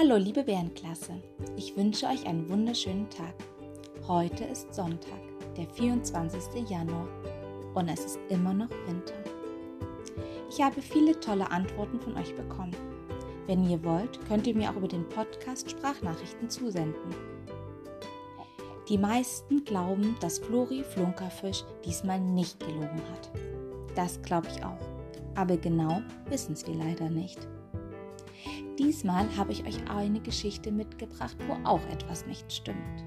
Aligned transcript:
Hallo 0.00 0.14
liebe 0.14 0.44
Bärenklasse, 0.44 1.20
ich 1.56 1.76
wünsche 1.76 2.06
euch 2.06 2.24
einen 2.24 2.48
wunderschönen 2.48 3.10
Tag. 3.10 3.34
Heute 4.06 4.44
ist 4.44 4.72
Sonntag, 4.72 5.18
der 5.56 5.66
24. 5.70 6.70
Januar 6.70 7.08
und 7.74 7.88
es 7.88 8.04
ist 8.04 8.20
immer 8.28 8.54
noch 8.54 8.70
Winter. 8.86 9.16
Ich 10.48 10.62
habe 10.62 10.80
viele 10.80 11.18
tolle 11.18 11.50
Antworten 11.50 11.98
von 11.98 12.16
euch 12.16 12.32
bekommen. 12.36 12.76
Wenn 13.48 13.68
ihr 13.68 13.82
wollt, 13.82 14.24
könnt 14.28 14.46
ihr 14.46 14.54
mir 14.54 14.70
auch 14.70 14.76
über 14.76 14.86
den 14.86 15.08
Podcast 15.08 15.68
Sprachnachrichten 15.68 16.48
zusenden. 16.48 17.12
Die 18.88 18.98
meisten 18.98 19.64
glauben, 19.64 20.14
dass 20.20 20.38
Flori 20.38 20.84
Flunkerfisch 20.84 21.64
diesmal 21.84 22.20
nicht 22.20 22.60
gelogen 22.60 23.02
hat. 23.10 23.32
Das 23.96 24.22
glaube 24.22 24.46
ich 24.46 24.64
auch. 24.64 24.78
Aber 25.34 25.56
genau 25.56 26.02
wissen 26.28 26.52
es 26.52 26.64
wir 26.68 26.74
leider 26.76 27.10
nicht. 27.10 27.48
Diesmal 28.78 29.26
habe 29.36 29.50
ich 29.50 29.64
euch 29.64 29.90
eine 29.90 30.20
Geschichte 30.20 30.70
mitgebracht, 30.70 31.36
wo 31.48 31.54
auch 31.68 31.84
etwas 31.88 32.26
nicht 32.26 32.52
stimmt. 32.52 33.04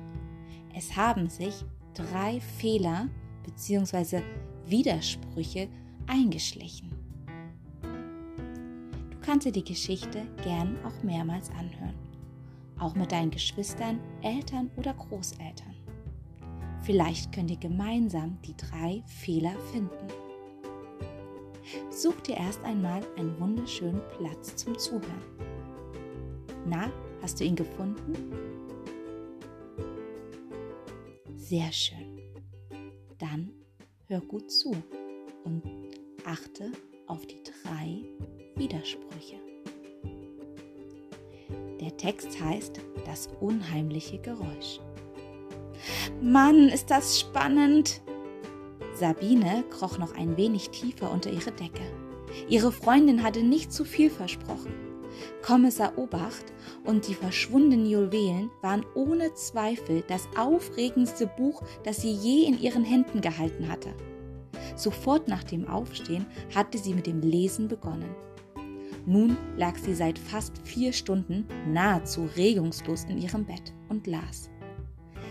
Es 0.76 0.98
haben 0.98 1.30
sich 1.30 1.64
drei 1.94 2.42
Fehler 2.42 3.08
bzw. 3.46 4.22
Widersprüche 4.66 5.70
eingeschlichen. 6.08 6.92
Du 9.12 9.18
kannst 9.22 9.48
dir 9.48 9.54
die 9.54 9.64
Geschichte 9.64 10.24
gern 10.44 10.78
auch 10.84 11.04
mehrmals 11.04 11.50
anhören, 11.52 11.96
auch 12.78 12.96
mit 12.96 13.14
deinen 13.14 13.32
Geschwistern, 13.32 14.00
Eltern 14.22 14.70
oder 14.76 14.94
Großeltern. 14.94 15.76
Vielleicht 16.82 17.32
könnt 17.32 17.50
ihr 17.50 17.58
gemeinsam 17.58 18.38
die 18.42 18.58
drei 18.58 19.04
Fehler 19.06 19.54
finden. 19.72 20.08
Such 21.90 22.20
dir 22.22 22.36
erst 22.36 22.62
einmal 22.66 23.02
einen 23.18 23.40
wunderschönen 23.40 24.02
Platz 24.18 24.56
zum 24.56 24.78
Zuhören. 24.78 25.51
Na, 26.66 26.92
hast 27.22 27.40
du 27.40 27.44
ihn 27.44 27.56
gefunden? 27.56 28.14
Sehr 31.36 31.72
schön. 31.72 32.20
Dann 33.18 33.52
hör 34.08 34.22
gut 34.22 34.52
zu 34.52 34.76
und 35.44 35.64
achte 36.26 36.72
auf 37.08 37.26
die 37.26 37.42
drei 37.44 38.04
Widersprüche. 38.56 39.36
Der 41.80 41.98
Text 41.98 42.40
heißt 42.40 42.80
Das 43.06 43.28
unheimliche 43.40 44.20
Geräusch. 44.20 44.80
Mann, 46.22 46.70
ist 46.70 46.92
das 46.92 47.20
spannend! 47.20 48.02
Sabine 48.94 49.64
kroch 49.72 49.98
noch 49.98 50.14
ein 50.16 50.38
wenig 50.38 50.70
tiefer 50.70 51.12
unter 51.12 51.32
ihre 51.32 51.52
Decke. 51.52 51.82
Ihre 52.48 52.72
Freundin 52.72 53.24
hatte 53.24 53.42
nicht 53.42 53.74
zu 53.74 53.84
viel 53.84 54.10
versprochen. 54.10 54.91
Kommissar 55.42 55.98
Obacht 55.98 56.46
und 56.86 57.08
die 57.08 57.14
verschwundenen 57.14 57.86
Juwelen 57.86 58.50
waren 58.62 58.86
ohne 58.96 59.34
Zweifel 59.34 60.04
das 60.08 60.28
aufregendste 60.38 61.28
Buch, 61.28 61.62
das 61.84 62.02
sie 62.02 62.12
je 62.12 62.46
in 62.46 62.60
ihren 62.60 62.84
Händen 62.84 63.22
gehalten 63.22 63.70
hatte. 63.70 63.94
Sofort 64.76 65.28
nach 65.28 65.44
dem 65.44 65.68
Aufstehen 65.68 66.26
hatte 66.56 66.78
sie 66.78 66.94
mit 66.94 67.08
dem 67.08 67.22
Lesen 67.22 67.68
begonnen. 67.68 68.16
Nun 69.06 69.36
lag 69.58 69.78
sie 69.78 69.96
seit 69.96 70.20
fast 70.20 70.58
vier 70.64 70.94
Stunden 70.94 71.48
nahezu 71.68 72.30
regungslos 72.36 73.06
in 73.06 73.18
ihrem 73.18 73.46
Bett 73.46 73.74
und 73.90 74.06
las. 74.08 74.50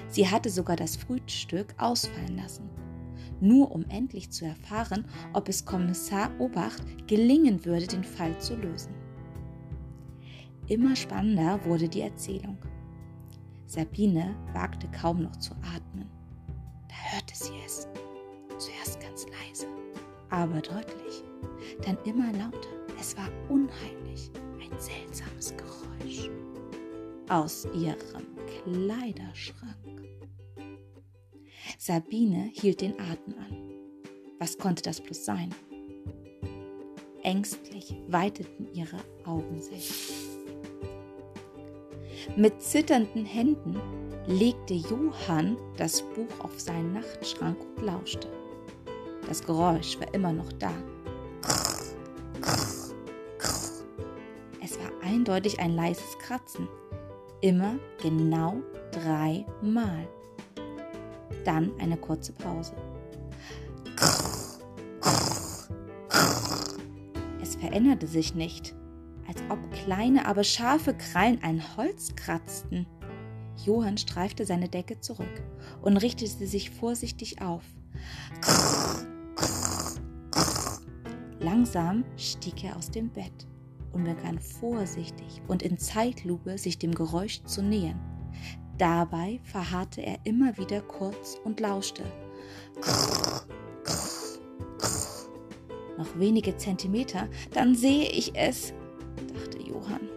Sie 0.09 0.29
hatte 0.29 0.51
sogar 0.51 0.77
das 0.77 0.97
Frühstück 0.97 1.75
ausfallen 1.79 2.37
lassen, 2.37 2.69
nur 3.41 3.71
um 3.71 3.85
endlich 3.89 4.31
zu 4.31 4.45
erfahren, 4.45 5.05
ob 5.33 5.49
es 5.49 5.65
Kommissar 5.65 6.31
Obacht 6.41 6.83
gelingen 7.07 7.65
würde, 7.65 7.87
den 7.87 8.05
Fall 8.05 8.37
zu 8.41 8.57
lösen. 8.57 8.93
Immer 10.71 10.95
spannender 10.95 11.59
wurde 11.65 11.89
die 11.89 12.03
Erzählung. 12.03 12.57
Sabine 13.67 14.37
wagte 14.53 14.87
kaum 14.93 15.21
noch 15.23 15.35
zu 15.35 15.53
atmen. 15.55 16.09
Da 16.87 16.95
hörte 17.13 17.35
sie 17.35 17.55
es. 17.67 17.89
Zuerst 18.57 19.01
ganz 19.01 19.27
leise, 19.27 19.67
aber 20.29 20.61
deutlich. 20.61 21.25
Dann 21.85 21.99
immer 22.05 22.31
lauter. 22.33 22.69
Es 23.01 23.17
war 23.17 23.29
unheimlich. 23.49 24.31
Ein 24.61 24.79
seltsames 24.79 25.53
Geräusch. 25.57 26.31
Aus 27.29 27.67
ihrem 27.75 28.29
Kleiderschrank. 28.63 29.75
Sabine 31.79 32.49
hielt 32.53 32.81
den 32.81 32.93
Atem 33.01 33.35
an. 33.41 33.57
Was 34.39 34.57
konnte 34.57 34.83
das 34.83 35.01
bloß 35.01 35.25
sein? 35.25 35.53
Ängstlich 37.25 37.97
weiteten 38.07 38.69
ihre 38.73 38.99
Augen 39.25 39.61
sich. 39.61 40.20
Mit 42.37 42.63
zitternden 42.63 43.25
Händen 43.25 43.81
legte 44.27 44.75
Johann 44.75 45.57
das 45.77 46.03
Buch 46.03 46.45
auf 46.45 46.61
seinen 46.61 46.93
Nachtschrank 46.93 47.57
und 47.77 47.85
lauschte. 47.85 48.29
Das 49.27 49.45
Geräusch 49.45 49.99
war 49.99 50.13
immer 50.15 50.33
noch 50.33 50.53
da. 50.55 50.73
Es 54.63 54.79
war 54.79 54.91
eindeutig 55.03 55.59
ein 55.61 55.75
leises 55.75 56.19
Kratzen. 56.19 56.69
Immer 57.41 57.77
genau 58.03 58.61
dreimal. 58.93 60.07
Dann 61.45 61.73
eine 61.81 61.97
kurze 61.97 62.33
Pause. 62.33 62.75
Es 67.43 67.57
veränderte 67.57 68.07
sich 68.07 68.35
nicht 68.35 68.75
als 69.31 69.43
ob 69.49 69.59
kleine, 69.71 70.27
aber 70.27 70.43
scharfe 70.43 70.93
Krallen 70.93 71.41
ein 71.43 71.63
Holz 71.77 72.17
kratzten. 72.17 72.87
Johann 73.65 73.97
streifte 73.97 74.45
seine 74.45 74.69
Decke 74.69 74.99
zurück 75.01 75.43
und 75.83 75.97
richtete 75.99 76.47
sich 76.49 76.71
vorsichtig 76.71 77.41
auf. 77.41 77.63
Langsam 81.39 82.05
stieg 82.17 82.65
er 82.65 82.77
aus 82.77 82.91
dem 82.91 83.11
Bett 83.11 83.47
und 83.93 84.03
begann 84.03 84.41
vorsichtig 84.41 85.43
und 85.47 85.63
in 85.63 85.79
Zeitlupe 85.79 86.59
sich 86.59 86.79
dem 86.79 86.95
Geräusch 86.95 87.45
zu 87.45 87.63
nähern. 87.63 88.01
Dabei 88.79 89.41
verharrte 89.45 90.01
er 90.01 90.19
immer 90.25 90.57
wieder 90.59 90.81
kurz 90.81 91.39
und 91.45 91.61
lauschte. 91.61 92.03
Noch 95.99 96.19
wenige 96.19 96.57
Zentimeter, 96.57 97.29
dann 97.53 97.77
sehe 97.77 98.09
ich 98.11 98.35
es, 98.35 98.73
Johann. 99.67 100.09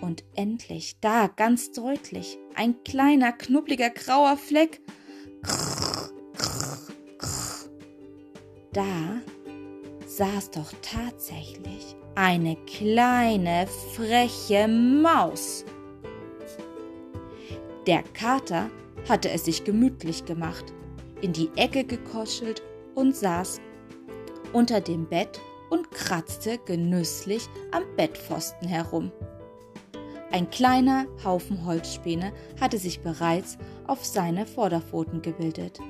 Und 0.00 0.24
endlich, 0.34 0.96
da 1.00 1.26
ganz 1.28 1.72
deutlich, 1.72 2.38
ein 2.54 2.82
kleiner, 2.84 3.32
knubbeliger, 3.32 3.90
grauer 3.90 4.36
Fleck. 4.36 4.80
Da 8.72 9.20
saß 10.06 10.50
doch 10.52 10.72
tatsächlich 10.82 11.96
eine 12.14 12.56
kleine, 12.66 13.66
freche 13.94 14.68
Maus. 14.68 15.64
Der 17.86 18.02
Kater 18.02 18.70
hatte 19.08 19.30
es 19.30 19.44
sich 19.44 19.64
gemütlich 19.64 20.24
gemacht, 20.24 20.72
in 21.22 21.32
die 21.32 21.50
Ecke 21.56 21.84
gekoschelt 21.84 22.62
und 22.94 23.16
saß 23.16 23.60
unter 24.52 24.80
dem 24.80 25.08
Bett 25.08 25.40
und 25.70 25.90
kratzte 25.90 26.58
genüsslich 26.58 27.48
am 27.72 27.82
Bettpfosten 27.96 28.68
herum. 28.68 29.12
Ein 30.32 30.48
kleiner 30.50 31.06
Haufen 31.24 31.64
Holzspäne 31.64 32.32
hatte 32.60 32.78
sich 32.78 33.00
bereits 33.00 33.58
auf 33.86 34.04
seine 34.04 34.46
Vorderpfoten 34.46 35.22
gebildet 35.22 35.80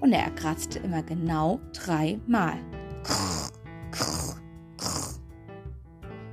und 0.00 0.12
er 0.12 0.30
kratzte 0.30 0.80
immer 0.80 1.02
genau 1.02 1.60
dreimal. 1.72 2.58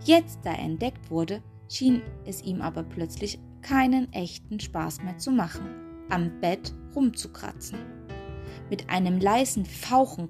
Jetzt, 0.04 0.40
da 0.44 0.52
er 0.52 0.60
entdeckt 0.60 1.12
wurde, 1.12 1.42
schien 1.70 2.02
es 2.26 2.42
ihm 2.42 2.62
aber 2.62 2.84
plötzlich 2.84 3.40
keinen 3.62 4.12
echten 4.12 4.60
Spaß 4.60 5.04
mehr 5.04 5.18
zu 5.20 5.32
machen, 5.32 5.70
am 6.10 6.40
Bett 6.42 6.74
rumzukratzen. 6.96 7.78
Mit 8.70 8.90
einem 8.90 9.20
leisen 9.20 9.66
Fauchen 9.66 10.28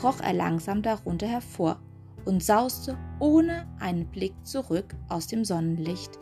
kroch 0.00 0.20
er 0.20 0.32
langsam 0.32 0.80
darunter 0.80 1.26
hervor 1.26 1.78
und 2.24 2.42
sauste 2.42 2.96
ohne 3.18 3.68
einen 3.80 4.06
Blick 4.06 4.32
zurück 4.44 4.94
aus 5.10 5.26
dem 5.26 5.44
Sonnenlicht. 5.44 6.18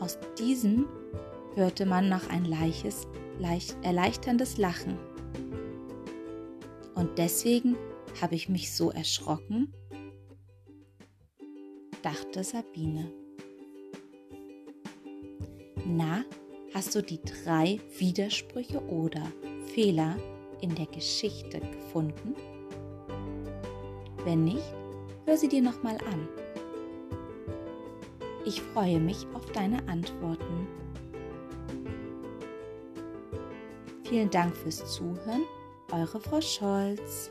Aus 0.00 0.18
diesem 0.36 0.86
hörte 1.54 1.86
man 1.86 2.08
noch 2.08 2.28
ein 2.28 2.44
leiches, 2.44 3.06
leicht, 3.38 3.76
erleichterndes 3.82 4.58
Lachen. 4.58 4.98
Und 6.96 7.18
deswegen 7.18 7.76
habe 8.20 8.34
ich 8.34 8.48
mich 8.48 8.74
so 8.74 8.90
erschrocken, 8.90 9.72
dachte 12.02 12.42
Sabine. 12.42 13.12
Na, 15.86 16.24
hast 16.74 16.96
du 16.96 17.02
die 17.02 17.20
drei 17.22 17.78
Widersprüche 17.96 18.82
oder 18.86 19.22
Fehler 19.72 20.16
in 20.60 20.74
der 20.74 20.86
Geschichte 20.86 21.60
gefunden? 21.60 22.34
Wenn 24.24 24.44
nicht, 24.44 24.74
hör 25.26 25.36
sie 25.36 25.48
dir 25.48 25.62
nochmal 25.62 25.96
an. 26.12 26.28
Ich 28.44 28.60
freue 28.60 29.00
mich 29.00 29.26
auf 29.34 29.46
deine 29.52 29.86
Antworten. 29.88 30.66
Vielen 34.04 34.30
Dank 34.30 34.56
fürs 34.56 34.84
Zuhören, 34.92 35.42
eure 35.92 36.20
Frau 36.20 36.40
Scholz. 36.40 37.30